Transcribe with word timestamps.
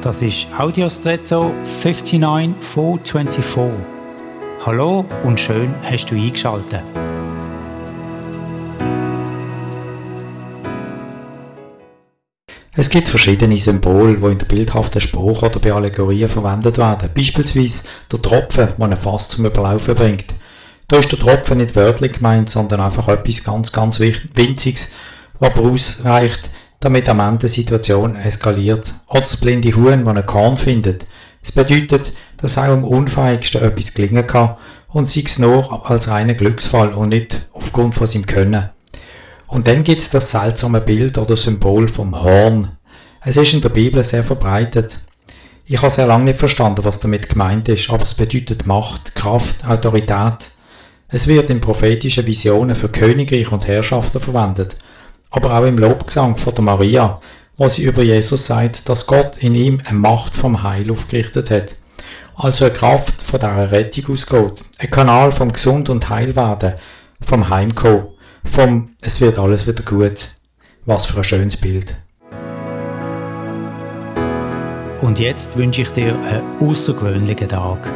Das 0.00 0.22
ist 0.22 0.46
Audiostretto 0.56 1.52
59424. 1.64 3.80
Hallo 4.64 5.04
und 5.24 5.40
schön 5.40 5.74
hast 5.82 6.06
du 6.06 6.14
eingeschaltet. 6.14 6.82
Es 12.76 12.88
gibt 12.88 13.08
verschiedene 13.08 13.58
Symbole, 13.58 14.18
die 14.18 14.26
in 14.26 14.38
der 14.38 14.46
bildhaften 14.46 15.00
Sprache 15.00 15.46
oder 15.46 15.58
bei 15.58 15.72
Allegorien 15.72 16.28
verwendet 16.28 16.78
werden. 16.78 17.10
Beispielsweise 17.12 17.88
der 18.12 18.22
Tropfen, 18.22 18.68
der 18.78 18.86
ein 18.86 18.96
Fass 18.96 19.30
zum 19.30 19.46
Überlaufen 19.46 19.96
bringt. 19.96 20.26
Da 20.86 20.98
ist 20.98 21.10
der 21.10 21.18
Tropfen 21.18 21.58
nicht 21.58 21.74
wörtlich 21.74 22.12
gemeint, 22.12 22.48
sondern 22.48 22.80
einfach 22.80 23.08
etwas 23.08 23.42
ganz, 23.42 23.72
ganz 23.72 23.98
Winziges, 23.98 24.94
was 25.40 25.50
aber 25.50 25.62
ausreicht, 25.62 26.52
damit 26.80 27.08
am 27.08 27.20
Ende 27.20 27.46
die 27.46 27.48
Situation 27.48 28.16
eskaliert. 28.16 28.94
Oder 29.08 29.22
das 29.22 29.36
blinde 29.36 29.74
Huhn, 29.74 30.04
das 30.04 30.08
einen 30.08 30.26
Korn 30.26 30.56
findet. 30.56 31.06
Es 31.42 31.52
bedeutet, 31.52 32.12
dass 32.36 32.58
auch 32.58 32.64
am 32.64 32.84
unfähigsten 32.84 33.62
etwas 33.62 33.94
gelingen 33.94 34.26
kann 34.26 34.56
und 34.88 35.08
sei 35.08 35.22
es 35.24 35.38
nur 35.38 35.88
als 35.88 36.08
reiner 36.08 36.34
Glücksfall 36.34 36.92
und 36.92 37.10
nicht 37.10 37.48
aufgrund 37.52 37.94
von 37.94 38.06
seinem 38.06 38.26
Können. 38.26 38.70
Und 39.46 39.66
dann 39.66 39.82
gibt 39.82 40.00
es 40.00 40.10
das 40.10 40.30
seltsame 40.30 40.80
Bild 40.80 41.18
oder 41.18 41.36
Symbol 41.36 41.88
vom 41.88 42.22
Horn. 42.22 42.76
Es 43.24 43.36
ist 43.36 43.54
in 43.54 43.60
der 43.60 43.70
Bibel 43.70 44.04
sehr 44.04 44.24
verbreitet. 44.24 45.04
Ich 45.64 45.78
habe 45.78 45.90
sehr 45.90 46.06
lange 46.06 46.24
nicht 46.24 46.38
verstanden, 46.38 46.84
was 46.84 47.00
damit 47.00 47.28
gemeint 47.28 47.68
ist, 47.68 47.90
aber 47.90 48.02
es 48.02 48.14
bedeutet 48.14 48.66
Macht, 48.66 49.14
Kraft, 49.14 49.66
Autorität. 49.66 50.50
Es 51.08 51.26
wird 51.26 51.50
in 51.50 51.60
prophetischen 51.60 52.26
Visionen 52.26 52.76
für 52.76 52.88
Königreich 52.88 53.50
und 53.50 53.66
Herrschaften 53.66 54.20
verwendet 54.20 54.76
aber 55.30 55.58
auch 55.58 55.64
im 55.64 55.78
Lobgesang 55.78 56.36
von 56.36 56.54
der 56.54 56.64
Maria, 56.64 57.20
wo 57.56 57.68
sie 57.68 57.84
über 57.84 58.02
Jesus 58.02 58.46
sagt, 58.46 58.88
dass 58.88 59.06
Gott 59.06 59.38
in 59.38 59.54
ihm 59.54 59.80
eine 59.84 59.98
Macht 59.98 60.34
vom 60.34 60.62
Heil 60.62 60.90
aufgerichtet 60.90 61.50
hat. 61.50 61.76
Also 62.34 62.66
eine 62.66 62.74
Kraft 62.74 63.20
von 63.20 63.40
dieser 63.40 63.72
Rettung 63.72 64.14
ausgeht. 64.14 64.64
Ein 64.78 64.90
Kanal 64.90 65.32
vom 65.32 65.52
Gesund 65.52 65.90
und 65.90 66.08
Heilwerden, 66.08 66.74
vom 67.20 67.48
Heimkommen, 67.48 68.06
vom 68.44 68.90
Es 69.00 69.20
wird 69.20 69.38
alles 69.38 69.66
wieder 69.66 69.82
gut. 69.82 70.28
Was 70.86 71.06
für 71.06 71.18
ein 71.18 71.24
schönes 71.24 71.56
Bild. 71.56 71.94
Und 75.02 75.18
jetzt 75.18 75.56
wünsche 75.56 75.82
ich 75.82 75.90
dir 75.90 76.14
einen 76.14 76.42
außergewöhnlichen 76.60 77.48
Tag. 77.48 77.90